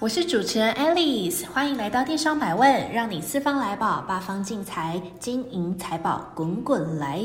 [0.00, 7.20] 我是主持人 Alice，欢迎来到电商百问，让你四方来宝，八方进财，金银财宝滚滚来。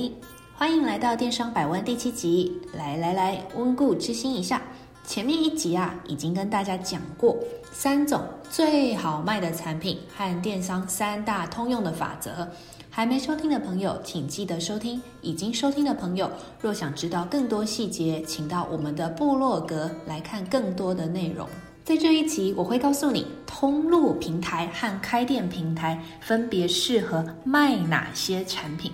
[0.55, 4.59] 欢迎来到电商百问第七集，来来来，温故知新一下。
[5.05, 7.37] 前面一集啊，已经跟大家讲过
[7.71, 8.19] 三种
[8.49, 12.47] 最好卖的产品和电商三大通用的法则。
[12.89, 16.27] 还没收听的朋友，请记得收听；已经收听的朋友，
[16.59, 21.47] 若想知道更多细节，请到我们的部落格来看更多的内容。
[21.83, 28.89] 在这一集，我会告诉你通路平台和开店平台分别适合卖哪些产品，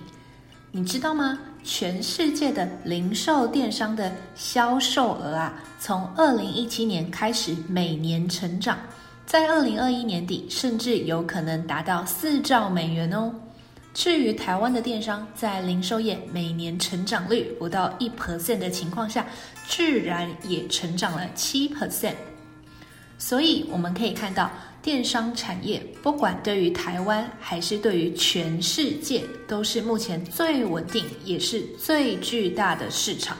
[0.71, 1.37] 你知道吗？
[1.63, 8.79] 全世界的零售电商的销售额啊，从二零一七年开始每年成长，
[9.23, 13.31] 在二零二一年底甚至有可能达到四兆美元哦。
[13.93, 19.27] 至于台湾的电商，在零售业每年成长率不到一 percent 的情况下，
[19.67, 22.15] 居然也成长了七 percent。
[23.19, 24.49] 所以我们可以看到，
[24.81, 33.37] 电商产业不管对于台湾还是对于全世界，都是目前最稳定也是最巨大的市场。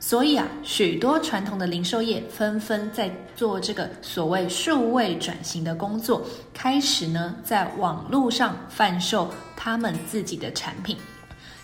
[0.00, 10.96] 所以啊，许多传统的零售业纷纷在做这个所谓数位转型的工作，开始呢在网络上贩售他们自己的产品。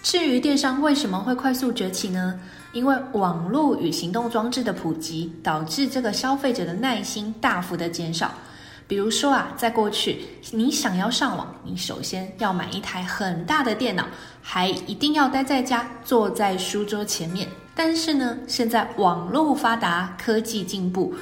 [0.03, 2.39] 至于电商为什么会快速崛起呢？
[2.73, 8.31] 因为网络与行动装置的普及，导致这个消费者的耐心大幅的减少。
[8.87, 14.07] 比如说啊，在过去，你想要上网，你首先要买一台很大的电脑，
[14.41, 17.47] 还一定要待在家，坐在书桌前面。
[17.75, 21.15] 但是呢，现在网络发达，科技进步，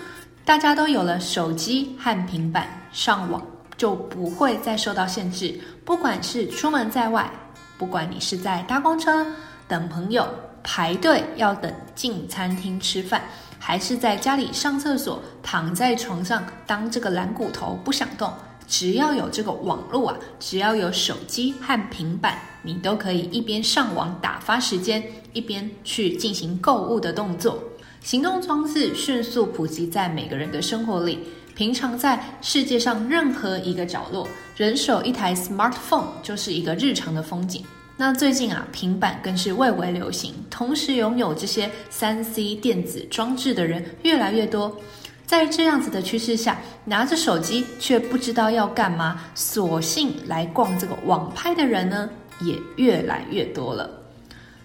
[0.45, 3.43] 大家都有了手机和平板，上网
[3.77, 5.59] 就不会再受到限制。
[5.85, 7.29] 不管是出门在外，
[7.77, 9.27] 不管你是在搭公车、
[9.67, 10.27] 等朋友。
[10.69, 13.23] 排队要等进餐厅吃饭，
[13.57, 18.33] 还是在家里上厕所，躺在床上当这个懒骨头不想动，
[18.67, 25.01] 只要有这个网络啊，只要有手机和平板，你都可以一边上网打发时间，
[25.33, 27.63] 一边去进行购物的动作。
[28.03, 31.21] 行动装置迅速普及在每个人的生活里，
[31.55, 37.65] 平常在世界上任何一个角落，人手一台 smartphone 就是一个日常的风景。
[37.99, 44.77] 那最近啊，平板更是蔚为流行，同时拥有这些三 C 电子装置的人越来越多。
[45.25, 52.11] 在这样子的趋势下，拿着手机却不知道要干嘛，索性来逛这个网拍的人呢，
[52.43, 53.89] 也越来越多了。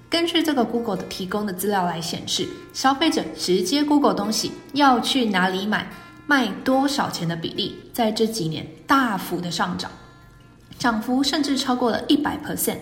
[0.09, 5.88] 根据这个 Google 的提供的资料来显示，消费者直接 Google 东西要去哪里买，
[6.28, 9.90] 卖多少钱的比例，在这几年大幅的上涨，
[10.78, 12.80] 涨幅甚至超过了一百 percent。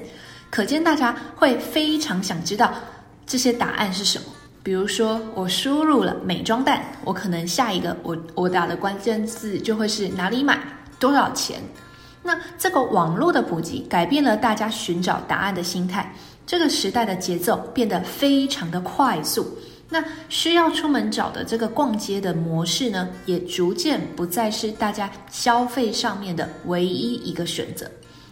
[0.50, 2.74] 可见大家会非常想知道
[3.26, 4.26] 这些答案是什么。
[4.62, 10.60] 比如说，我输入了美妆蛋，我可能下一个我我打的关键字就会是哪里买，
[11.00, 11.62] 多少钱。
[12.22, 16.14] 那这个网络的普及改变了大家寻找答案的心态，
[16.46, 19.58] 这个时代的节奏变得非常的快速。
[19.88, 27.90] 那需要出门找的这个逛街的模式呢，也逐渐不再是大家消费上面的唯一一个选择。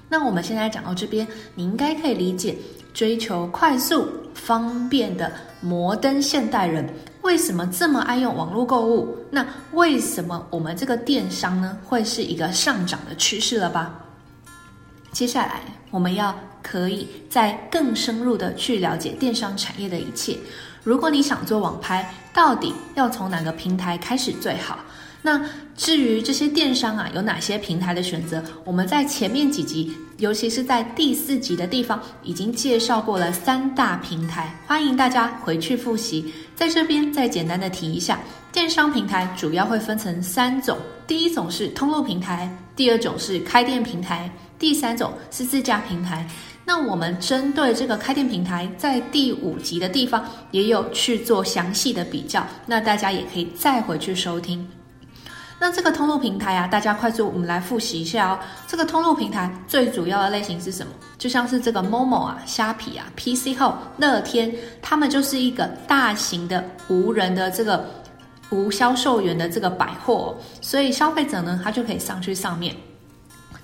[0.10, 2.58] 那我们现在讲到这边，你应该可以理解，
[2.94, 5.32] 追求快速方便的
[5.62, 6.88] 摩登现代人
[7.22, 9.18] 为什么这么爱用网络购物？
[9.30, 13.94] 那为什么我们这个电商呢，会是一个上涨的趋势了吧？
[15.12, 20.38] 接下来我们要可以再更深入的去了解电商产业的一切。
[20.84, 24.80] 如果你想做网拍，到底要从哪个平台开始最好？
[25.22, 25.44] 那
[25.78, 28.44] 至于这些电商啊，有哪些平台的选择？
[28.66, 36.34] 我们在前面几集，尤其是在第四集的地方，已经介绍过了三大平台，欢迎大家回去复习。
[36.56, 38.20] 在这边再简单的提一下，
[38.52, 40.76] 电商平台主要会分成三种：
[41.06, 46.28] 第一种是通路平台，第二种是开店平台，第三种是自家平台。
[46.66, 54.68] 那我们针对这个开店平台，在第五集的地方也有去做详细的比较，那大家也可以再回去收听。
[55.60, 58.40] 那这个通路平台啊，大家快速我们来复习一下哦。
[58.68, 60.94] 这个通路平台最主要的类型是什么？
[61.18, 67.86] 就像是这个 Momo 啊、虾皮啊、PC Home、乐天，他们就是一个大型的无人的这个
[68.52, 72.76] 无销售员的这个百货，所以消费者呢，他就可以上去上面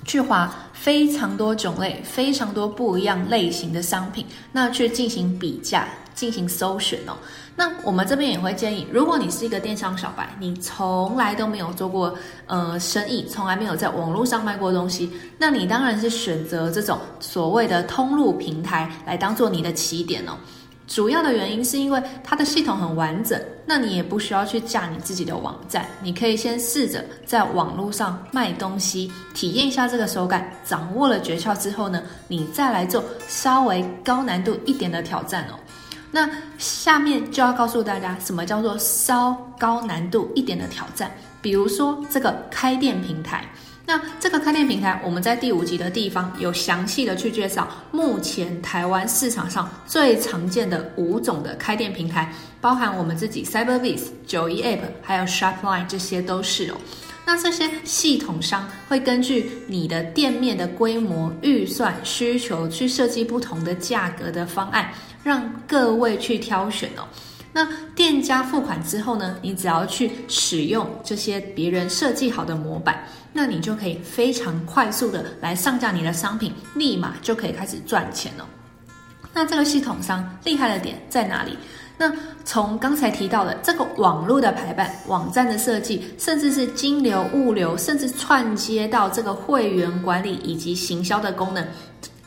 [0.03, 7.13] 去划非常多种类、非常多不一样类型的商品，那去进行比价、进行搜寻哦。
[7.55, 12.13] 那我们这边也会建议，如果你是一个电商小白，你从来都没有做过
[12.47, 20.33] 呃生意，从来没有在网络上卖过东西，那你当然是选择这种所谓的通路平台来当做你的起点哦。
[20.85, 35.55] 主要的原因是因为它的系统很完整，那你也不需要去架你自己的网站，你可以先试着在网络上卖东西，体验一下这个手感，掌握了诀窍之后呢，你再来做稍微高难度一点的挑战哦。
[36.15, 36.29] 那
[36.59, 41.09] 下面就要告诉大家，什么叫做稍高难度一点的挑战，
[41.41, 43.43] 比如说这个开店平台。
[43.85, 52.31] 那这个开店平台，我们在第五集的地方有详细的去介绍，目前台湾市场上最常见的五种的开店平台，
[52.61, 56.75] 包含我们自己 Cyberbiz、九一 App，还有 Shopline，这些都是哦。
[57.25, 64.91] 那这些系统商会根据你的店面的规模、预算、需求去设计不同的价格的方案，
[65.23, 67.07] 让各位去挑选哦。
[67.55, 78.47] 那店家付款之后呢，你只要去使用这些别人设计好的模板，那你就可以非常快速的来上架你的商品，立马就可以开始赚钱了。
[79.33, 81.57] 那这个系统商厉害的点在哪里？
[81.95, 82.11] 那
[82.43, 91.63] 从刚才提到的这个网络的排版、网站的设计，甚至是金流、物流，甚至串接到这个会员管理以及行销的功能。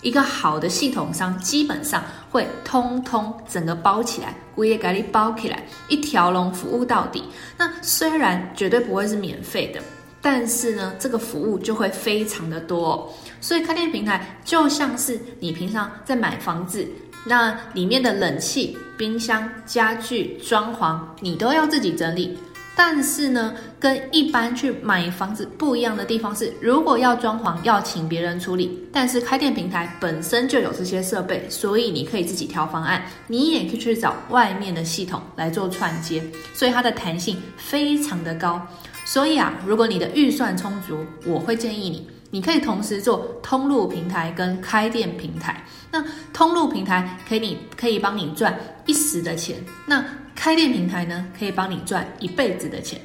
[0.07, 2.01] 一个好的系统商基本上
[2.31, 7.25] 会通通整个包起来，物业给你包起来，一条龙服务到底。
[7.59, 9.83] 那虽然绝对不会是免费的，
[10.23, 13.13] 但是呢，这个服务就会非常的多。
[13.41, 16.87] 所以开店平台就像是你平常在买房子，
[17.25, 22.39] 那里面的冷气、冰箱、家具、装潢，你都要自己整理。
[22.79, 28.79] 但是呢，跟一般去买房子不一样的地方是，如果要装潢，要请别人处理。
[28.93, 38.61] 但是开店平台本身就有这些设备，所以你可以自己挑方案，你也可以去找外面的系统来做串接，所以它的弹性非常的高。
[39.07, 42.07] 所以啊，如果你的预算充足，我会建议你，
[42.37, 45.65] 你可以同时做通路平台跟开店平台。
[45.91, 46.05] 那
[46.35, 48.55] 通路平台可以，你可以帮你赚
[48.85, 49.57] 一时的钱。
[49.87, 50.05] 那
[50.35, 53.01] 开店平台呢，可以帮你赚一辈子的钱。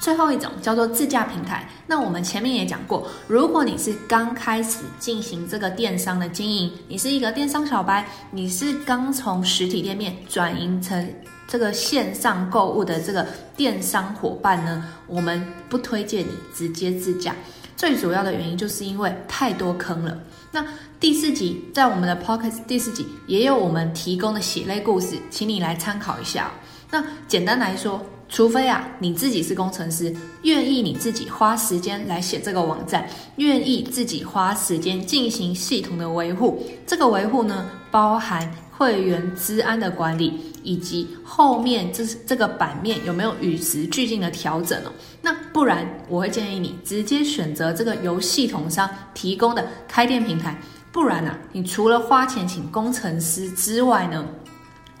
[0.00, 1.70] 最后一种叫做自驾平台。
[1.86, 11.14] 那我们前面也讲过，如果你是刚开始进行这个电商的经营，你是一个电商小白，你是刚从实体店面转型成
[11.46, 13.24] 这个线上购物的这个
[13.56, 17.32] 电商伙伴呢，我们不推荐你直接自驾。
[17.76, 20.18] 最主要的原因就是因为太多坑了。
[20.50, 20.64] 那
[20.98, 26.50] 第四集在我们的 Podcast 第四集也有我们提供的血泪故事，请你来参考一下。
[26.90, 33.06] 那简单来说，除非啊你自己是工程师，愿意你自己花时间来写这个网站，
[33.36, 44.92] 愿意自己花时间进行系统的维护，这个维护呢包含会员资安的管理，以及后面这这个版面有没有与时俱进的调整哦。
[45.26, 50.56] 那不然我会建议你直接选择这个由系统商提供的开店平台。
[50.92, 54.24] 不然呢、啊，你除了花钱请工程师之外呢，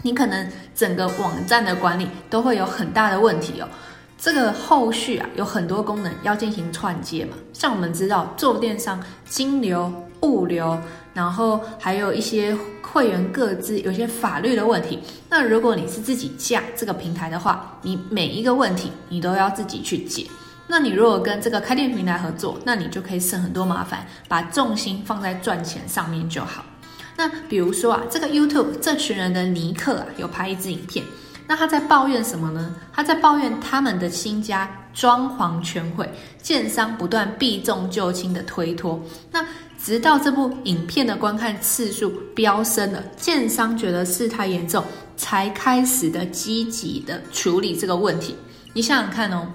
[0.02, 3.68] 你可能整个网站的管理都会有很大的问题哦。
[4.18, 7.36] 这个后续啊，有很多功能要进行串接嘛。
[7.52, 9.92] 像我们知道做电商，金流、
[10.22, 10.76] 物流，
[11.16, 14.98] 然后还有一些会员各自，有些法律的问题。
[15.30, 20.26] 那如果你是自己架这个平台的话，你每一个问题你都要自己去解。
[20.66, 26.62] 那你如果跟这个开店平台合作，那你就可以省很多麻烦，把重心放在赚钱上面就好。
[27.16, 31.02] 那比如说啊，这个 YouTube 这群人的尼克啊，有拍一支影片，
[31.46, 32.74] 那他在抱怨什么呢？
[32.92, 36.10] 他在抱怨他们的新家装潢全毁，
[36.42, 39.00] 建商不断避重就轻的推脱。
[39.30, 39.44] 那
[39.82, 44.84] 直到这部影片的观看次数飙升了，建商觉得事态严重，
[45.16, 48.36] 才开始的积极的处理这个问题。
[48.72, 49.46] 你想想看哦。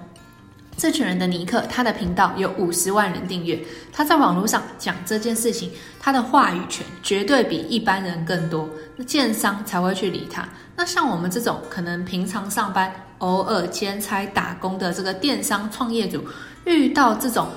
[0.74, 3.62] 这群人的尼克，他的频道有五十万人订阅。
[3.92, 5.70] 他在网络上讲这件事情，
[6.00, 8.68] 他的话语权绝对比一般人更多。
[8.96, 10.48] 那建商才会去理他。
[10.76, 16.24] 那像我们这种可能平常上班、偶尔兼差打工的这个电商创业主，
[16.64, 17.48] 遇到这种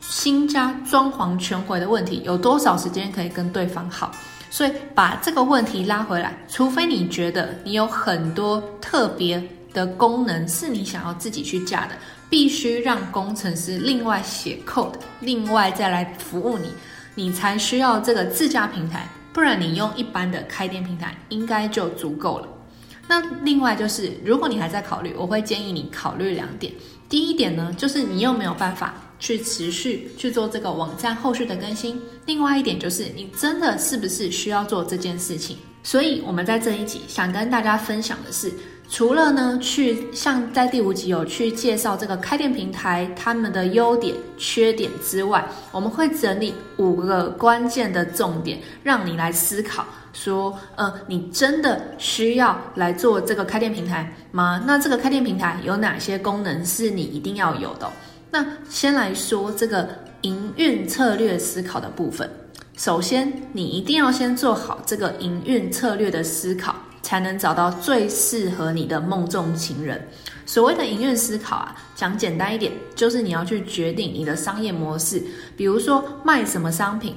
[0.00, 4.10] 新家装潢全毁的问题，有多少时间可以跟对方好？
[4.50, 11.92] 所以把这个问题拉回来，除非你觉得你有很多特别的功能是你想要自己去架的。
[12.28, 16.72] 必须让工程师另外写 code，另外再来服务你，
[17.14, 22.48] 你才需要这个自架平台，不然你用一般的开店平台应该就足够了。
[23.06, 26.72] 那另外就是，如果你还在考虑，我会建议你考虑两点。
[27.06, 35.58] 第一点呢，就是你又没有办法去持续去做这个网站后续的更新；另外一点就是，你真的是不是需要做这件事情？
[35.82, 38.50] 所以，我们在这一集想跟大家分享的是，
[38.88, 49.84] 除了呢，去像在第五集有去介绍这个开店平台他们的优点、缺点之外，我们会整理五个关键的重点，让你来思考。
[50.12, 54.62] 说，呃，你真的需要来做这个开店平台吗？
[54.66, 57.90] 那这个开店平台有哪些功能是你一定要有的？
[58.30, 59.86] 那先来说这个
[60.22, 62.28] 营运策略思考的部分。
[62.78, 66.74] 首先，你一定要先做好这个营运策略的思考，
[67.06, 70.04] 才能找到最适合你的梦中情人。
[70.44, 75.22] 所谓的营运思考啊，讲简单一点，就是你要去决定你的商业模式，
[75.56, 77.14] 比如说卖什么商品，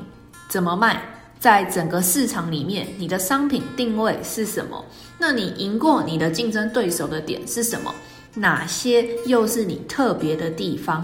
[0.48, 1.02] 怎么卖。
[1.40, 4.86] 在整个市场里面，你的商品定位是什么？
[5.18, 7.92] 那你赢过你的竞争对手的点是什么？
[8.36, 11.04] 哪些又是你特别的地方？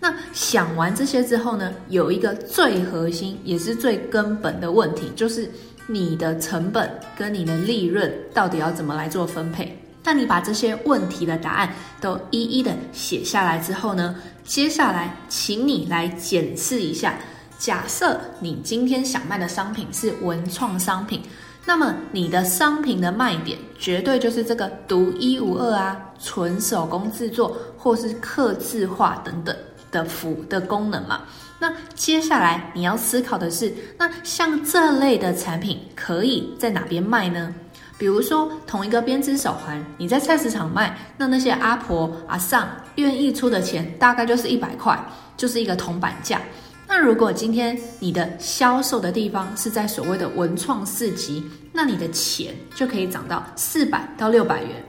[0.00, 5.48] 那想完这些之后呢，有一个最核心也是最根本的问题，就是
[5.92, 9.78] 你的成本跟你的利润到底要怎么来做分配？
[10.02, 17.14] 那你把这些问题的答案都一一的写下来之后呢，接下来请你来检视一下。
[17.58, 21.22] 假设你今天想卖的商品是文创商品，
[21.64, 29.54] 那么你的商品的卖点绝对就是这个独一无二啊，纯手工制作或是刻字化等等
[29.92, 31.20] 的服的功能嘛。
[31.62, 37.54] 那接下来你要思考的是，那像这类的产品可以在哪边卖呢？
[37.96, 44.98] 比如说同一个编织手环，你在菜市场卖，那那些阿婆阿上愿意出的钱大概就是一百块，
[45.36, 46.40] 就是一个铜板价。
[46.88, 54.84] 那如果今天你的销售的地方是在所谓的文创市集，那你的钱就可以涨到四百到六百元。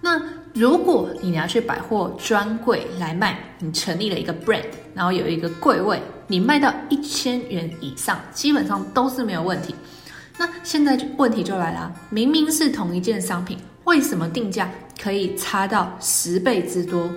[0.00, 0.18] 那
[0.56, 9.74] 如果你要去百货专柜来卖，你成立了一个 brand，然后有一个柜位，你卖到一千元以上，基本上都是没有问题。
[10.38, 17.10] 那现在就问题就来了，明明是同一件商品，为什么定价可以差到十倍之多？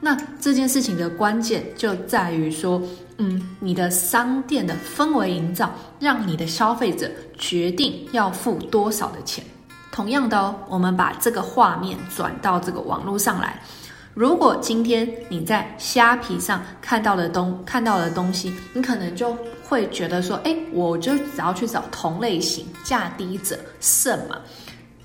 [0.00, 2.80] 那这件事情的关键就在于说。
[3.18, 7.08] 嗯，你的商店的氛围营造，让你的消费者
[7.38, 9.44] 决定要付多少的钱。
[9.94, 13.62] 同样的哦，我们把这个画面转到这个网络上来。
[14.12, 24.36] 如果今天你在虾皮上看到的东看到的东西，你可能就会觉得说，哎，我就只要去找同类型价低者胜嘛。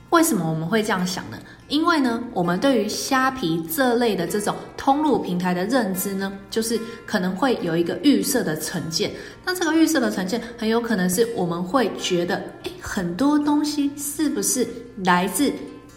[0.09, 1.37] 为什么我们会这样想呢？
[1.69, 9.11] 因为呢，我们对于虾皮这类的这种通路平台的认知呢，就是可能会有一个预设的成见。
[9.45, 14.67] 那这个预设的成见，很有可能是我们会觉得，诶，很多东西是不是
[15.05, 15.53] 来自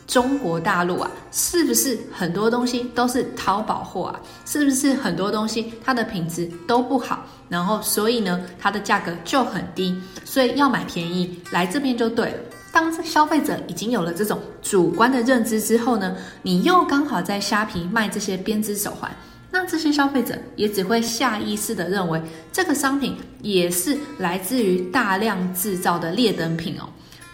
[0.07, 1.11] 中国大陆啊？
[1.31, 4.21] 是不是很多东西都是淘宝货啊？
[4.45, 7.25] 是不是很多东西它的品质都不好？
[7.49, 12.39] 然后所以呢，它的价格就很低，所以要买便宜，来这边就对了。
[12.73, 19.15] 当消费者已经有了这种主观的认知之后呢，你又刚好在虾皮卖这些编织手环，
[19.51, 26.89] 那这些消费者也只会下意识的认为这个商品也是来自于大量制造的劣等品哦。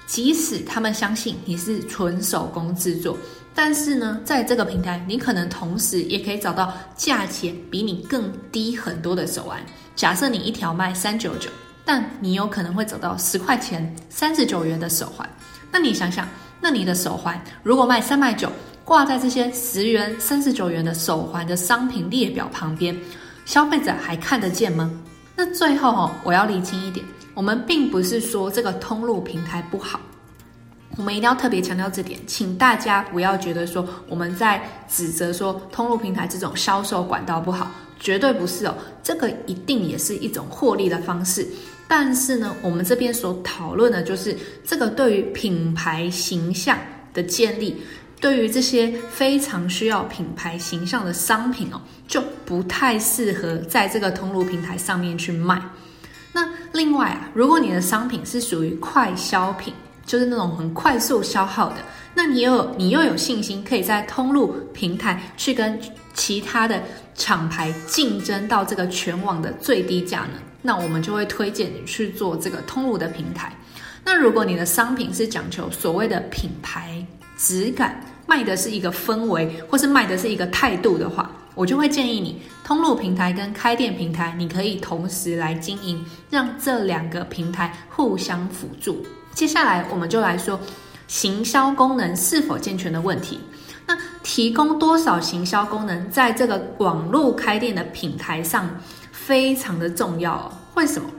[0.08, 3.16] 即使他们相信你是纯手工制作，
[3.54, 9.60] 但是呢，在这个平台，你可能同时也可以找到价钱比你更低很多的手环。
[9.94, 11.48] 假设你一条卖三九九。
[11.88, 15.26] 但你有可能会走到十块钱、三十九元的手环，
[15.72, 16.28] 那你想想，
[16.60, 18.46] 那你的手环如果卖三百九，
[18.84, 22.94] 挂在这些十元、三十九元的手环的商品列表旁边，
[23.46, 24.90] 消费者还看得见吗？
[25.34, 29.98] 那最后哦，我要厘清一点，我们并不是说这个通路平台不好，
[30.98, 41.48] 我们一定要特别强调这点，请大家不要觉得说我们在指责说通路平台这种销售管道不好，绝对不是哦，这个一定也是一种获利的方式。
[41.88, 46.78] 但是呢，我们这边所讨论的就是这个对于品牌形象
[47.14, 47.82] 的建立，
[48.20, 55.60] 对于这些非常需要品牌形象的商品哦，就不太适合在这个通路平台上面去卖。
[56.34, 59.72] 那另外啊，如果你的商品是属于快消品，
[60.04, 61.76] 就是那种很快速消耗的，
[62.14, 65.80] 那你又有你又有信心可以在通路平台去跟
[66.12, 66.82] 其他的
[67.14, 70.38] 厂牌竞争到这个全网的最低价呢？
[70.62, 73.52] 那我们就会推荐你去做这个通路的平台。
[74.04, 77.04] 那如果你的商品是讲求所谓的品牌
[77.36, 89.04] 质感，卖的是一个氛围，或是卖的是一个态度的话，我就会建议你通路平台跟开店平台，你可以同时来经营，让这两个平台互相辅助。
[89.34, 90.58] 接下来我们就来说，
[91.06, 93.38] 行销功能是否健全的问题。
[93.86, 98.68] 那提供多少行销功能，在这个网络开店的平台上
[99.28, 100.50] 非常的重要哦。
[100.74, 101.10] 为什么？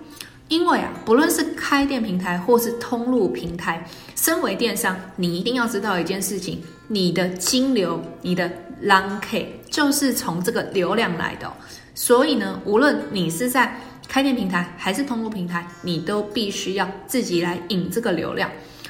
[0.47, 3.85] 因为啊，不论是开店平台或是通路平台，
[4.15, 8.49] 身为电商，你一定要知道一件事情：你的金流、你的
[8.81, 11.53] long K 就是从这个流量来的哦。
[11.93, 18.49] 所以呢，无论你是在开店平台还是通路平台，你都必须要自己来引这个流量。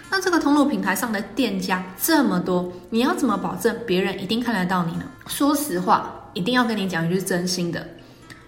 [0.10, 5.04] 那这个通路平台上的店家这么多，你要怎么保证别人一定看得到你呢？
[5.28, 7.86] 说实话，一定要跟你讲一句真心的，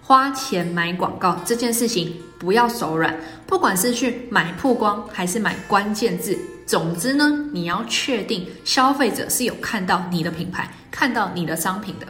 [0.04, 3.16] 花钱买广告这件事情不要手软，
[3.46, 12.06] 不管是去买曝光还是买关键字，总之呢，你要确定消费者是有看到你的品牌，看到你的商品的。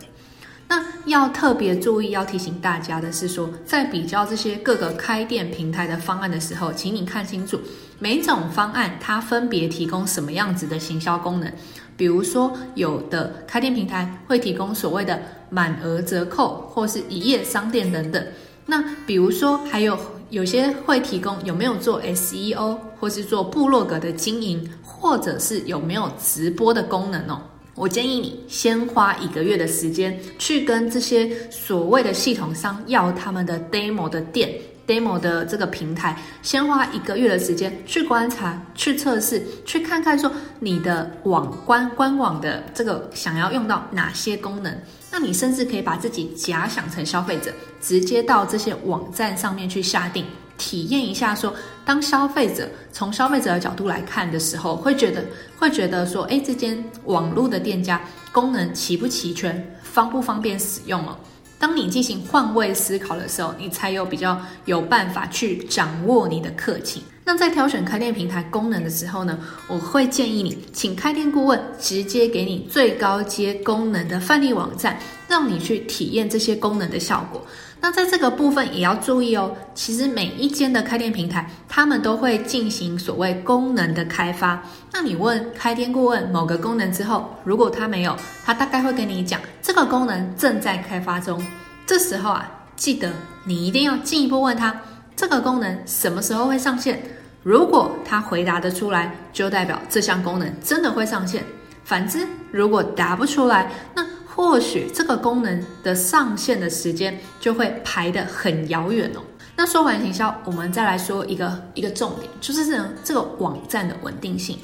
[0.69, 7.61] 那要特别注意，要提醒大家的是说，在比较这些各个开店平台的方案的时候，请你看清楚
[7.99, 11.53] 每种方案它分别提供什么样子的行销功能。
[11.97, 15.21] 比如说，有的开店平台会提供所谓的
[15.51, 18.25] 满额折扣，或是一页商店等等。
[18.67, 19.99] 那比如说，还有
[20.31, 27.41] 有些会提供有没有做 SEO，或是做部落格的经营，或者是有没有直播的功能哦。
[27.75, 34.53] 我建议你先花一个月的时间去跟这些所谓的系统商要他们的 demo 的店
[34.87, 44.77] ，demo 的这个平台，先花一个月的时间去观察、去测试、去看看说你的网官官网的这个想要用到哪些功能。
[45.11, 50.25] 那你甚至可以把自己假想成消费者，直接到这些网站上面去下定。
[50.59, 51.53] 体验一下说，
[51.85, 55.25] 当消费者从消费者的角度来看的时候，会觉得
[55.59, 61.19] 会觉得说，哎，这间网络的店家功能齐不齐全，方不方便使用哦。
[61.63, 67.01] 当你进行换位思考的时候，你才有比较有办法去掌握你的客情。
[67.25, 69.39] 那在挑选开店平台功能的时候呢，
[69.69, 77.41] 我会建议你请开店顾问直接给你最高阶功能的范例网站，让你去体验这些功能的效果。
[77.83, 79.55] 那在这个部分也要注意哦。
[79.75, 84.63] 其实每一间的开店平台，他们都会进行所谓功能的开发。
[84.93, 91.45] 那你问开店顾问某个功能之后，如果他没有，他大概会跟你讲这个功能正在开发中。
[91.85, 93.11] 这时候啊，记得
[93.45, 94.81] 你一定要进一步问他
[95.17, 97.03] 这个功能什么时候会上线。
[97.43, 101.43] 如果他回答得出来，就代表这项功能真的会上线。
[101.83, 109.21] 反之，如果答不出来，那或许这个功能的上线的时间就会排得很遥远哦。
[109.55, 114.59] 那说完行销，我们再来说一个一个重点，就是这这个网站的稳定性。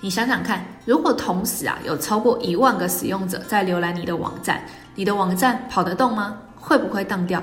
[0.00, 6.38] 你想想看，如果同时啊有超过一万个使用者在浏览你的网站，你的网站跑得动吗？
[6.54, 7.42] 会不会当掉？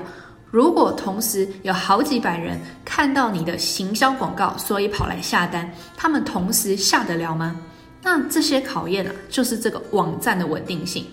[0.50, 7.54] 如果同时有好几百人看到你的行销广告，所以跑来下单，他们同时下得了吗？
[8.02, 11.04] 那这些考验啊，就是这个网站的稳定性。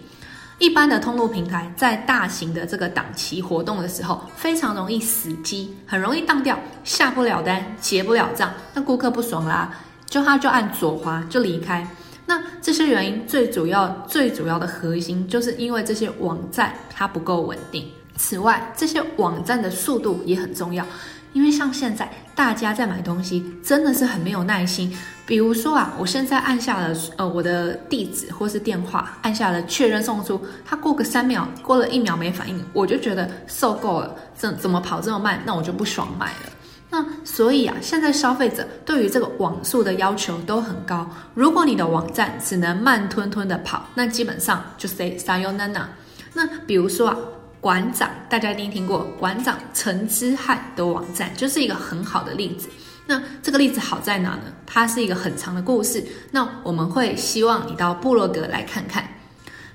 [0.59, 9.71] 一般的通路平台在大型的这个档期活动的时候，非常容易死机，很容易当掉，下不了单，结不了账，那顾客不爽啦，
[10.07, 11.87] 就他就按左滑就离开。
[12.25, 17.87] 那这些原因最主要、最主要的核心，就是因为这些网站它不够稳定。
[18.17, 20.83] 此外，这些网站的速度也很重要。
[21.33, 24.91] 因为像现在大家在买东西真的是很没有耐心，
[25.25, 36.49] 比如说啊，我现在按下了呃我的地址或是电话，按下了确认送出，它过个三秒，过了一秒没反应，我就觉得受够了，怎怎么跑这么慢，那我就不爽买了。
[36.89, 45.85] 那所以啊，现在消费者对于这个网速的要求都很高，如果你的网站只能慢吞吞的跑，那基本上就 say sayonara。
[46.33, 47.17] 那比如说啊。
[47.59, 52.69] 馆长，大家一定听过馆长陈之汉的网站，就是一个很好的例子。
[53.05, 54.43] 那这个例子好在哪呢？
[54.65, 56.03] 它是一个很长的故事。
[56.31, 59.03] 那我们会希望你到部落格来看看。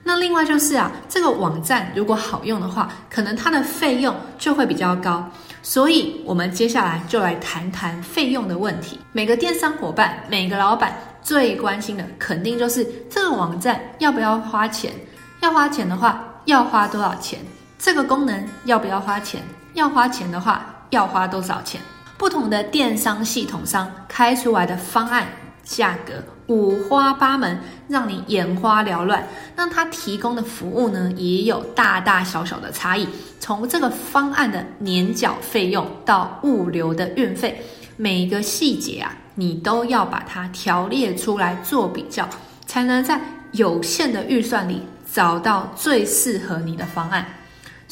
[0.04, 5.30] 那另外就是啊，这个网站如果好用的话，可能它的费用就会比较高。
[5.62, 8.98] 所以，我们接下来就来谈谈费用的问题。
[9.12, 14.92] 每个电商伙伴，每个老板最关心的，肯定就是这个网站要不要花钱？
[15.40, 17.38] 要花钱的话，要花多少钱？
[17.82, 19.42] 这个功能要不要花钱？
[19.74, 21.80] 要花钱的话，要花多少钱？
[22.16, 25.26] 不同的电商系统商开出来的方案
[25.64, 26.12] 价格
[26.46, 29.26] 五花八门，让你眼花缭乱。
[29.56, 33.08] 那它提供的服务呢，也有大大小小的差异。
[33.40, 37.60] 从这个方案的年缴费用到物流的运费，
[37.96, 42.28] 每一个细节啊，你都要把它条列出来做比较，
[42.64, 47.26] 才能在有限的预算里找到最适合你的方案。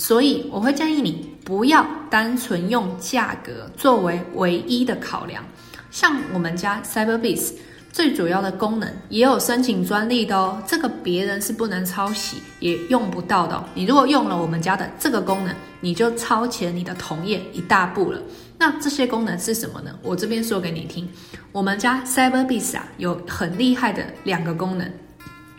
[0.00, 5.44] 所以我会建议你不要单纯用价格作为唯一的考量。
[5.90, 7.52] 像我们家 Cyberbis
[7.92, 13.62] 最主要的功能也有申请专利的哦，这个别人是不能抄袭，也用不到的哦。
[13.74, 18.18] 你如果用了我们家的这个功能，你就超前你的同业一大步了。
[18.56, 19.94] 那这些功能是什么呢？
[20.02, 21.06] 我这边说给你听。
[21.52, 24.90] 我们家 Cyberbis 啊，有很厉害的两个功能。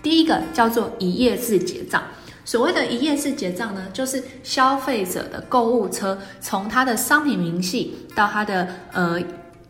[0.01, 2.01] 第一个叫做一页式结账。
[2.45, 9.21] 所谓的一页式结账呢，就是消费者的购物车从他的商品明细到他的呃。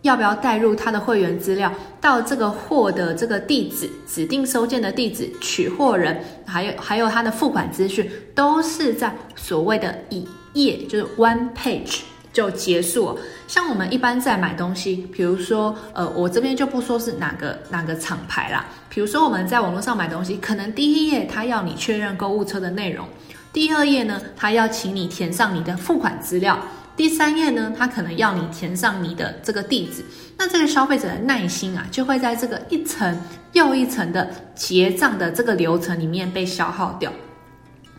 [0.01, 11.99] 要不要带入他的会员资料到这个货的这个地址，指定收件的地址，取货人，还有还有他的付款资讯，都是在所谓的一页，就是 one page
[12.33, 13.17] 就结束。
[13.47, 18.65] 像我们一般在买东西，比如说，呃，我这边就不说是哪个哪个厂牌啦。
[18.89, 23.07] 比如说我们在网络上买东西，可能第一页他要你确认购物车的内容，
[23.51, 26.57] 第二页呢，他要请你填上你的付款资料。
[26.97, 30.03] 第三页呢，他可能要你填上你的这个地址，
[30.37, 33.19] 那这个消费者的耐心啊，就会在这个一层
[33.53, 37.11] 又一层的结账的这个流程里面被消耗掉。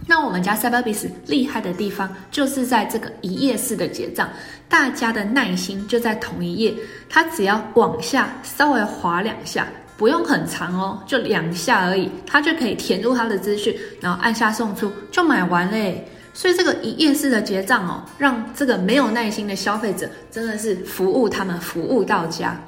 [0.07, 4.29] 那我们家 Cyberbiz 厉害的地方，就是在这个一页式的结账，
[4.69, 6.75] 大家的耐心就在同一页，
[7.09, 16.07] 它只要往下稍微滑两下，不用很长哦，就两下而已，它就可以填入它的资讯，然后按下送出，就买完嘞。
[16.35, 22.59] 所以这个一页式的结账哦，让这个没有耐心的消费者真的是服务他们服务到家。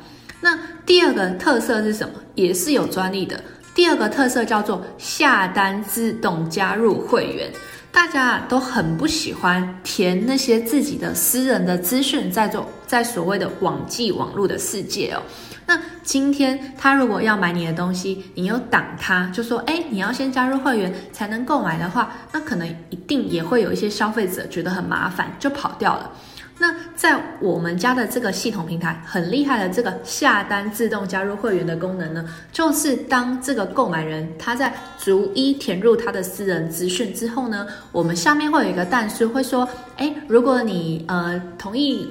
[0.40, 2.14] 那第二个特色是什么？
[2.34, 3.42] 也是有专利的。
[3.74, 7.50] 第二个特色叫做下单自动加入会员。
[7.90, 15.22] 大家都很不喜欢填那些自己的私人的资讯，在做在所谓的网际网络的世界哦。
[15.64, 26.10] 那今天他如果要买你的东西，你又挡他，就说，哎，你要先加入会员才能购买的话，那可能一定也会有一些消费者觉得很麻烦，就跑掉了。
[26.58, 42.08] 那在我们家的这个系统平台很厉害的这个下单自动加入会员的功能呢，就是当这个购买人他在逐一填入他的私人资讯之后呢，我们下面会有一个但是会说，哎，如果你呃同意。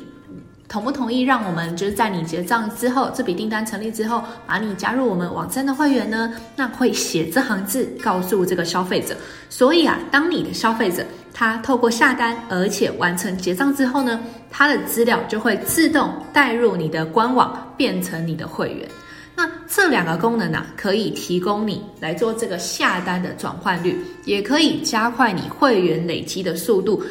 [0.73, 6.33] 同不同意让我们就是在你结账之后，这笔订单成立之后，把你加入我们网站的会员呢？
[6.55, 9.15] 那会写这行字告诉这个消费者。
[9.51, 18.89] 所以啊，当你的消费者他透过下单，而且完成结账之后呢，他的资料就会自动带入你的官网，变成你的会员。
[19.35, 27.03] 那这两个功能啊，可以提供你来做这个下单的转换率，也可以加快你会员累积的速度。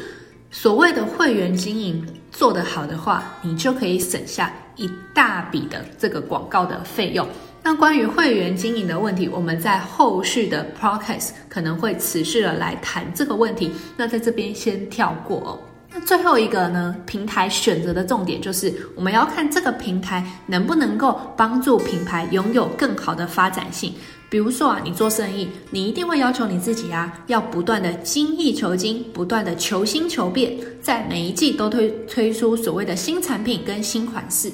[0.51, 7.29] 所谓的会员经营做得好的话，你就可以省下一大笔的这个广告的费用。
[7.63, 13.71] 那关于会员经营的问题，我们在后续的 procase 可能会持续的来谈这个问题。
[13.97, 15.61] 那在这边先跳过哦。
[15.95, 23.95] 那最后一个呢，平台选择的重点就是我们要看这个平台能不能够帮助品牌拥有更好的发展性。
[24.33, 34.51] 比如说啊，你做生意，你一定会要求你自己啊，要不断的精益求精，不断的求新求变，在每一季都推推出所谓的新产品跟新款式。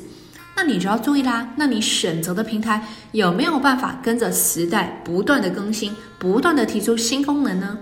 [0.57, 7.79] 那你就要注意啦，那你选择的平台有没有办法跟着时代不断的更新，不断的提出新功能呢？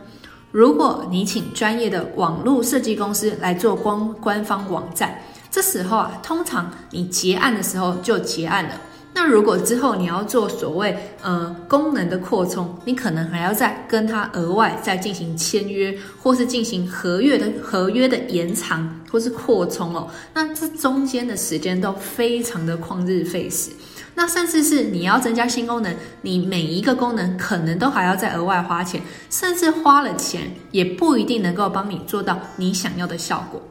[0.51, 5.19] 如果你请专业的网络设计公司来做官官方网站，
[5.51, 8.79] 这时候啊，通常你结案的时候就结案了。
[9.19, 20.11] 那如果之后你要做所谓呃功能的扩充，你可能还要再跟他额外再进行签约，或是进行合约的合约的延长，或是扩充哦。
[20.35, 23.71] 那这中间的时间都非常的旷日费时。
[24.15, 29.01] 那甚至是你要增加新功能，你每一个功能可能都还要再额外花钱，
[29.31, 33.63] 甚至花了钱也不一定能够帮你做到你想要的效果。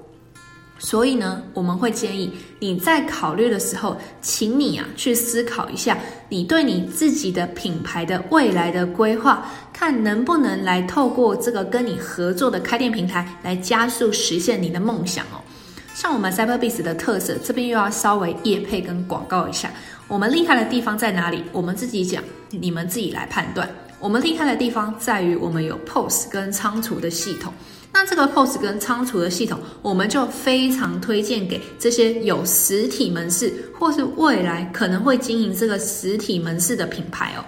[0.78, 15.40] 所以呢，我们会建议你在考虑的时候，请你啊去思考一下，你对你自己的品牌的未来的规划，看能不能来透过这个跟你合作的开店平台，来加速实现你的梦想哦。
[15.94, 19.72] 像我们 Cyberbiz 的特色，这边又要稍微业配跟广告一下，
[20.10, 21.42] 我们厉害的地方在哪里？
[21.54, 23.68] 我们自己讲，你们自己来判断。
[23.98, 27.54] 我们厉害的地方在于，我们有 POS 跟仓储的系统。
[27.98, 37.46] 那这个 POS 跟仓储的系统，我们就非常推荐给这些有实体门市，或是未来可能会经营这个实体门市的品牌哦。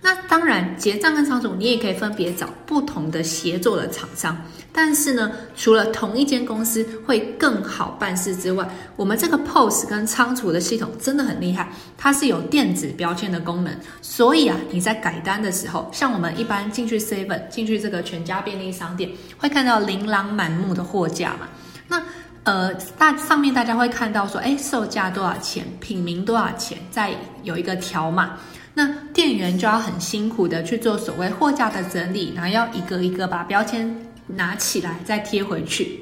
[0.00, 4.36] 那当然，结账跟仓储，你也可以分别找不同的协作的厂商。
[4.72, 13.74] 但是呢，除了同一间公司会更好办事之外，我们这个 POS 跟仓储的系统真的很厉害，它是有电子标签的功能。
[14.00, 21.48] 所以啊，你在改单的时候，像我们一般进去 Seven，进去这个全家便利商店，会看到琳琅满目的货架嘛。
[21.88, 22.00] 那
[22.44, 28.38] 呃，大上面大家会看到说，哎，售价多少钱，品名多少钱，再有一个条码。
[28.78, 33.92] 那店员就要很辛苦的去做所谓货架的整理，然后要一个一个把标签
[34.24, 36.00] 拿起来再贴回去。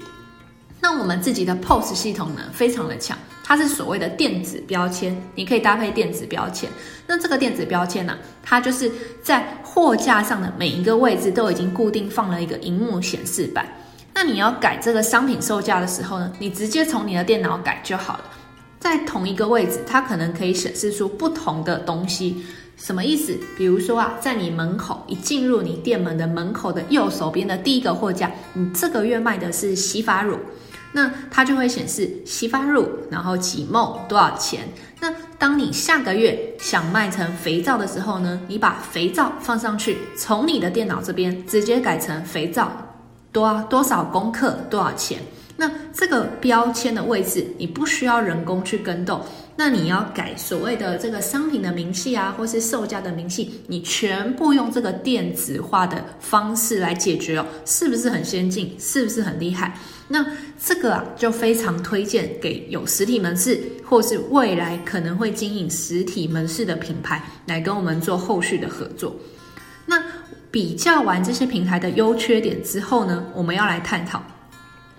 [0.79, 6.69] 那我们自己的 POS 系统呢，非常的强，它是所谓的电子标签，你可以搭配电子标签。
[7.07, 13.67] 那这个电子标签呢，它就是在货架上的每一个位置都已经固定放了一个荧幕显示板。
[14.13, 18.25] 那你要改这个商品售价的时候呢，你直接从你的电脑改就好了。
[18.79, 22.45] 在同一个位置，它可能可以显示出不同的东西。
[22.77, 23.37] 什么意思？
[23.57, 30.39] 比如说啊，在你门口一进入你店门的门口的右手边的第一个货架，你这个月卖的是洗发乳，
[30.93, 34.69] 那它就会显示洗发乳，然后几 ml 多少钱。
[35.01, 42.71] 那当你下个月想卖成肥皂的时候呢，你把肥皂放上去，从你的电脑这边直接改成肥皂
[43.33, 45.19] 多多少公克多少钱。
[45.57, 49.21] 那这个标签的位置，你不需要人工去跟动。
[49.59, 58.77] 那你要改所谓的这个商品的明细啊，或是售价的明细，你全部用这个电子化的方式来解决哦，是不是很先进？
[58.79, 59.75] 是不是很厉害？
[60.09, 60.25] 那
[60.63, 69.17] 这个啊，就非常推荐给有实体门市，或是未来可能会经营实体门市的品牌，来跟我们做后续的合作。
[69.87, 70.03] 那
[70.51, 74.23] 比较完这些平台的优缺点之后呢，我们要来探讨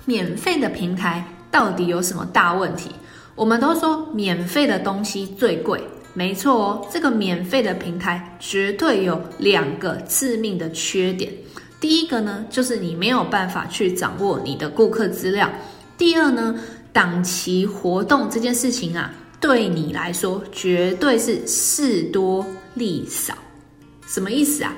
[0.08, 2.91] 免费的平台到底有什么大问题？
[3.36, 6.88] 我们都说免费的东西最贵，没错哦。
[6.89, 11.34] 这个免费的平台绝对有两个致命的缺点。
[11.82, 15.50] 第一个呢，就是你没有办法去掌握你的顾客资料；
[15.98, 16.56] 第二呢，
[16.93, 23.34] 档期活动这件事情啊，对你来说绝对是事多利少。
[24.08, 24.74] 什么意思啊？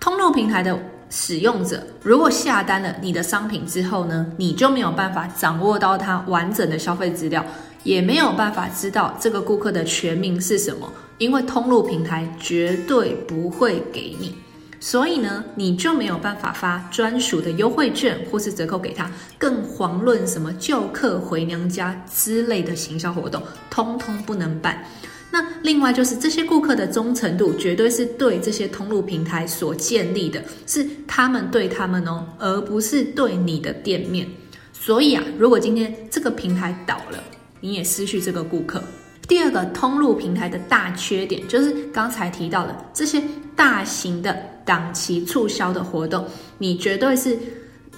[0.00, 0.76] 通路平台的
[1.10, 7.44] 使用者如果下单了你的商品之后呢，你就没有办法掌握到它完整的消费资料。
[7.82, 14.34] 也没有办法知道这个顾客的全名是什么，因为通路平台绝对不会给你，
[14.78, 24.84] 所以呢，你就没有办法发专属的优惠券或是折扣给他，更遑论什么旧客回娘家之类的行销活动，通通不能办。
[25.32, 34.28] 那另外就是这些顾客的忠诚度，绝对是对这些通路平台所建立的，是他们对他们哦，而不是对你的店面。
[34.72, 37.22] 所以啊，如果今天这个平台倒了，
[37.60, 38.82] 你也失去这个顾客。
[39.28, 43.22] 第二个通路平台的大缺点就是刚才提到的这些
[43.54, 46.26] 大型的档期促销的活动，
[46.58, 47.38] 你绝对是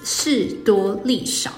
[0.03, 1.51] 事多利少。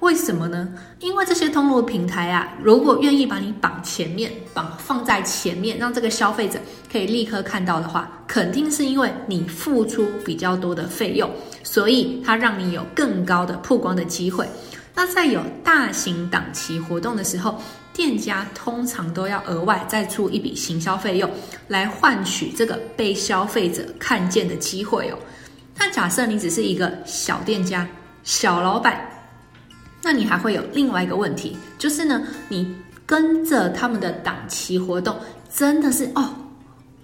[0.00, 0.66] 为什么呢？
[1.00, 6.58] 因为这些通路平台啊，如果愿意把你绑前面，绑放在前面，让这个消费者
[6.90, 11.30] 可以立刻看到的话，肯定是因为你付出比较多的费用，
[11.62, 14.48] 所以它让你有更高的曝光的机会。
[14.94, 17.60] 那在有大型档期活动的时候，
[17.92, 21.30] 店家通常都要额外再出一笔行销费用，
[21.68, 25.18] 来换取这个被消费者看见的机会哦。
[25.76, 27.86] 那假设你只是一个小店家、
[28.22, 29.06] 小老板，
[30.02, 35.16] 那你还会有另外一个问题，就是呢，你跟着他们的档期活动，
[35.54, 36.34] 真的是哦，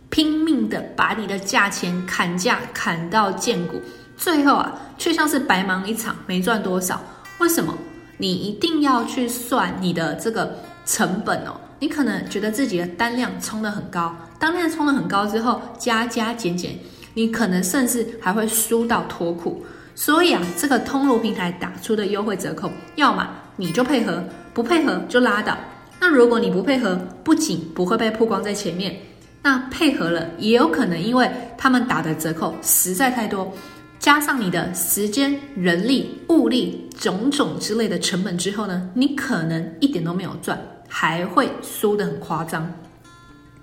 [0.08, 3.80] 拼命的把你的价钱砍价砍到见骨，
[4.16, 7.00] 最后啊，却像是白忙一场，没赚多少。
[7.38, 7.76] 为什么？
[8.18, 11.60] 你一定要去算你的这个成本哦。
[11.78, 16.74] 你可能觉得自己的单量冲得很高，单量冲得很高之后，加加减减，
[17.12, 19.62] 你可能甚至还会输到脱裤。
[19.96, 25.56] 所以啊，这个通路平台打出的优惠折扣，要么你就配合，不配合就拉倒。
[25.98, 28.94] 那如果你不配合，不仅不会被曝光在前面，
[29.42, 33.50] 那配合了也有可能因为他们打的折扣实在太多。
[33.98, 42.70] 加上你的时间、人力、物力种种之类的成本之后呢，你可能一点都没有赚，还会输得很夸张。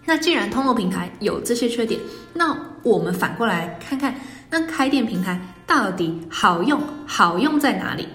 [0.04, 2.02] 那既然通路平台有这些缺点，
[2.34, 4.16] 那我们反过来看看，
[4.50, 8.08] 那开店平台到底好用好用在哪里？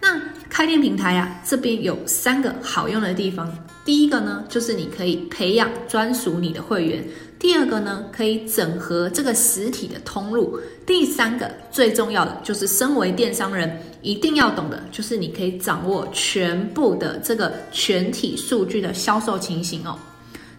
[0.00, 3.52] 那开店平台呀、啊，这边有三个好用的地方。
[3.84, 7.04] 第一个呢，就是你可以培养专属你的会员。
[7.38, 10.58] 第二个呢，可以整合这个实体的通路。
[10.86, 19.98] 第三个最重要的就是，身为电商人一定要懂的，就是你可以掌握全部的这个全体数据的销售情形哦。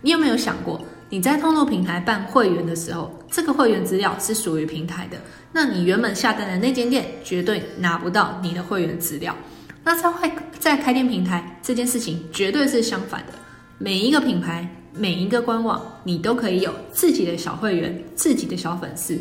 [0.02, 5.18] 你有没有想过，你在通路平台办会员的时候，这个会员资料是属于平台的，
[5.52, 9.36] 那你原本下单的那间店绝对拿不到你的会员资料。
[9.84, 13.34] 那在会在开店平台这件事情绝对是相反的，
[13.78, 14.68] 每一个品牌。
[15.00, 19.16] 每一个官网，你都可以有自己的小会员、自己的小粉丝。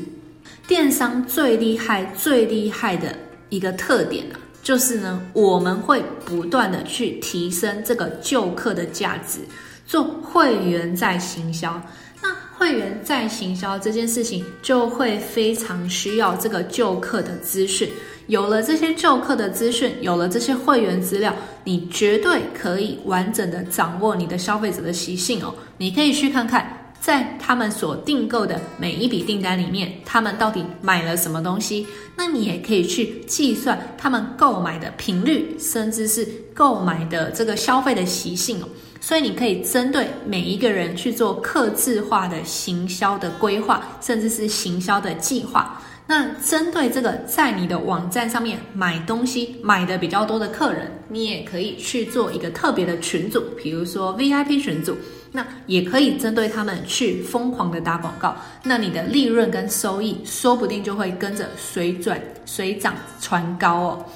[0.67, 3.15] 电商最厉害、最厉害的
[3.51, 9.41] 一个特点啊，就是呢，我们会不断的去提升这个旧客的价值，
[9.87, 11.81] 做会员再行销。
[12.23, 17.89] 那会员再行销这件事情，就会非常需要这个旧客的资讯。
[18.27, 25.55] 有了这些旧客的资讯，有了这些会员资料，你绝对可以完整的掌握你的消费者的习性哦。
[25.79, 26.83] 你可以去看看。
[26.99, 31.87] 在他们所订购的每一笔订单里面，他们到底买了什么东西？
[32.17, 38.69] 那你也可以去计算他们购买的频率，甚至是购买的这个消费的习性哦。
[39.01, 45.81] 所以你可以针对每一个人去做客制化的行销的规划，甚至是行销的计划。
[46.09, 54.97] 那针对这个在你的网站上面买东西买的比较多的客人，你也可以去做一个特别的群组，比如说 VIP 群组。
[55.33, 64.07] 那也可以针对他们去疯狂的打广告，那你的利润跟收益说不定就会跟着水转水涨船高哦。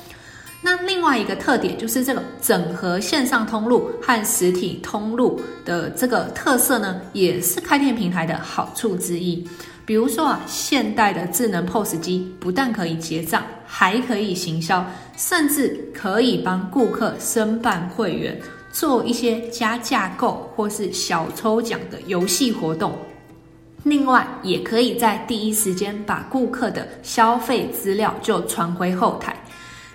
[0.62, 9.42] 那另外一个特点就是这个整合线上通路和实体通路的这个特色呢，也是开店平台的好处之一。
[9.86, 14.84] 比如说啊，现代的智能 POS 机不但可以结账，还可以行销，
[15.16, 18.38] 甚至可以帮顾客申办会员。
[18.72, 22.96] 做一些加价购或是小抽奖的游戏活动，
[23.82, 29.34] 另外也可以在第一时间把顾客的消费资料就传回后台。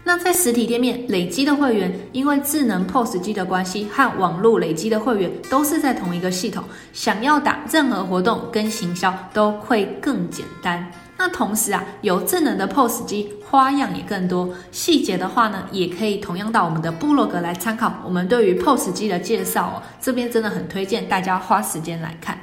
[0.08, 6.64] 那在实体店面累积的会员，因为智能 POS 机的关系和网络累积的会员都是在同一个系统，
[6.94, 10.92] 想要打任何活动跟行销都会更简单。
[11.18, 14.54] 那同时啊，有智能的 POS 机，花样也更多。
[14.72, 19.82] 细节的话呢，也可以同样到我们的部落格来参考我们对于 POS 机的介绍哦。
[20.00, 22.40] 这边真的很推荐大家花时间来看。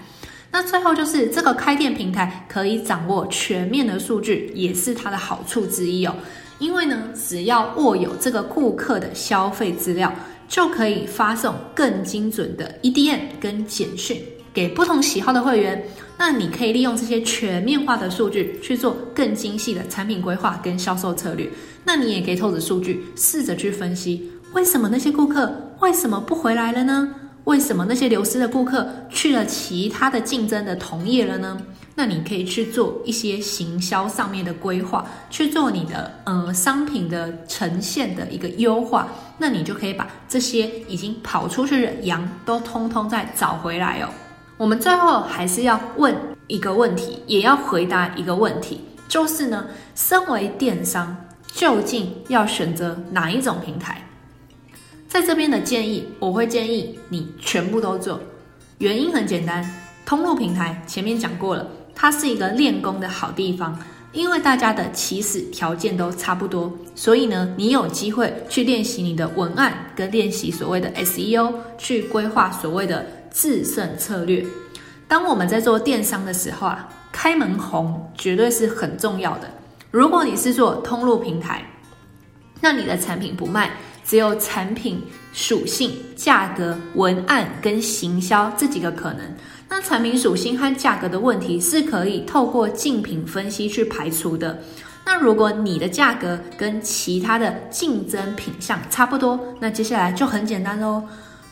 [0.51, 6.17] 那最后就是这个开店平台可以掌握全面的数据，也是它的好处之一哦。
[6.63, 10.15] 因为呢，只要握有这个顾客的消费资料，
[10.49, 14.23] 就可以发送更精准的 EDM 跟简讯。
[14.55, 15.83] 给不同喜好的会员，
[16.17, 21.49] 那你可以利用这些全面化的数据去做更精细的产品规划跟销售策略。
[21.85, 27.13] 那你也可以透过数据试着去分析，为什么那些顾客为什么不回来了呢？
[27.45, 31.61] 为什么那些流失的顾客去了其他的竞争的同业了呢？
[31.95, 39.09] 那你可以去做一些行销上面的规划，去做你的呃商品的呈现的一个优化。
[39.39, 44.09] 那你就可以把这些已经跑出去的羊都通通再找回来哦。
[44.57, 51.15] 我们最后还是要问一个问题，也要回答一个问题，就是呢，身为电商，
[51.53, 54.01] 究竟要选择哪一种平台？
[55.13, 58.19] 在这边的建议，我会建议你全部都做。
[58.79, 59.63] 原因很简单，
[60.07, 63.79] 通路平台前面讲过了，它是一个练功的好地方，
[64.13, 73.05] 因为大家的起始条件都差不多，所以呢，你有机会去练习你的文案，跟练习所谓的 SEO，去规划所谓的。
[73.35, 74.45] 制胜策略。
[75.09, 79.51] 当我们在做电商的时候啊，开门红绝对是很重要的。
[79.91, 81.65] 如果你是做通路平台，
[82.61, 83.71] 那你的产品不卖，
[84.05, 89.21] 只有产品属性、价格、文案跟行销这几个可能。
[89.69, 94.59] 那产品属性和价格的问题是可以透过竞品分析去排除的。
[95.05, 101.03] 那如果你的价格跟其他的竞争品项差不多，那接下来就很简单喽，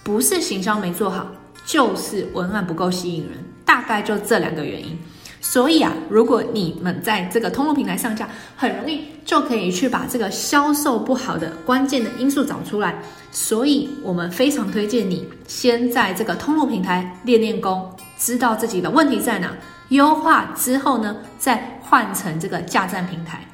[0.03, 1.31] 不是行销没做好。
[1.67, 3.33] 就是文案不够吸引人，
[3.65, 4.99] 大概就这两个原因。
[5.41, 12.95] 所以啊，如果你们在这个通路平台上架，很容易就可以去把这个销售不好的关键的因素找出来。
[13.33, 19.51] 所以我们非常推荐你先在这个通路平台练练功，知道自己的问题在哪，
[19.89, 23.47] 优化之后呢，再换成这个架站平台。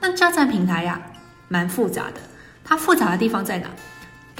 [0.00, 1.00] 那架站平台呀，
[1.48, 2.20] 蛮复杂的，
[2.64, 3.68] 它复杂的地方在哪？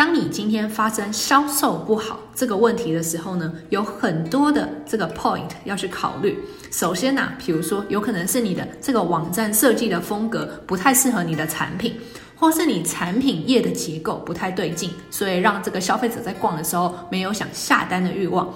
[0.00, 6.38] 当你今天发生销售不好这个问题的时候呢，有很多的这个 point 要去考虑。
[6.70, 11.94] 首先呢、啊，比如说有可能是你的这个网站设计的风格不太适合你的产品，
[12.34, 18.50] 或是你产品页的结构不太对劲，所以让这个消费者在逛的时候没有想下单的欲望，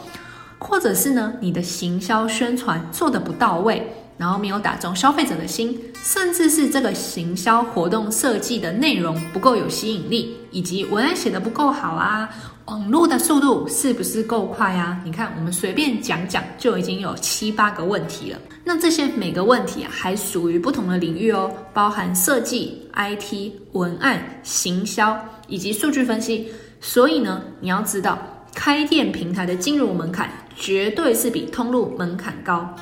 [0.59, 3.87] 或者是呢，你的行销宣传做得不到位。
[4.17, 12.31] 然后没有打中消费者的心，甚至是这个行销活动设计的内容不够有吸引力，以及文案写得不够好啊，
[12.67, 15.01] 网络的速度是不是够快啊？
[15.05, 18.39] 你看，我们随便讲讲就已经有七八个问题了。
[18.63, 26.49] 那这些每个问题啊，还属于不同的领域哦，包含设计、IT、文案、行销以及数据分析。
[26.81, 28.17] 所以呢，你要知道，
[28.55, 32.73] 开店平台的进入门槛绝对是比通路门槛高。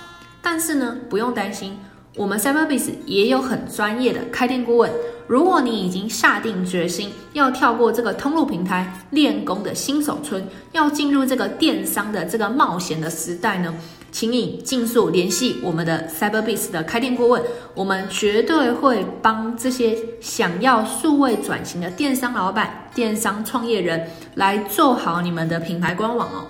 [0.43, 1.75] 但是呢，不用担心，
[2.15, 4.91] 我们 Cyberbiz 也有很专业的开店顾问。
[5.27, 13.73] 如果你已经下定决心要跳过这个通路平台练功的新手村，要进入这个电商的这个冒险的时代呢，
[14.11, 17.43] 请你尽速联系我们的 Cyberbiz 的开店顾问，
[17.75, 26.45] 我们绝对会帮这些想要数位转型的电商老板、电商创业人来做好你们的品牌官网哦。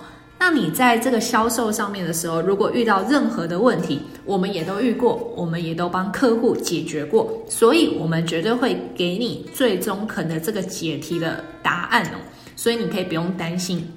[0.45, 12.19] 那你在这个销售上面的时候，如果遇到任何的问题，我们也都遇过，我们也都帮客户解决过，所以我们绝对会给你最中肯的这个解题的答案哦。
[12.57, 13.89] 所以你可以不用担心。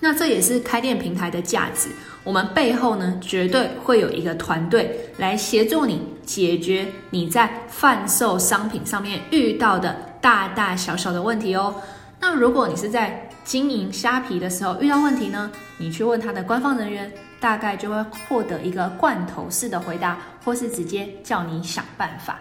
[0.00, 1.88] 那这也是开店平台的价值。
[2.24, 11.74] 我们背后呢，绝对会有一个团队来协助你解决你在贩售商品上面遇到的大大小小的问题哦。
[12.20, 22.40] 那如果你是在经营虾皮的时候遇到问题呢，你去问他的官方人员，大概就会获得一个罐头式的回答，或是直接叫你想办法。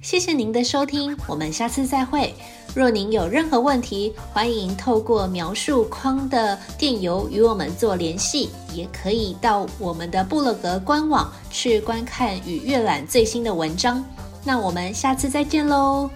[0.00, 2.32] 谢谢您的收听，我们下次再会。
[2.74, 14.04] 若您有任何问题，欢迎透过描述框的电邮与我们做联系，也可以到我们的布洛格官网去观看与阅览最新的文章。
[14.44, 16.08] 那我们下次再见喽。